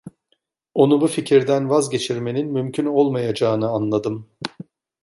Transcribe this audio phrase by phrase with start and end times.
[0.73, 4.27] Onu bu fikirden vazgeçirmenin mümkün olmayacağını anladım.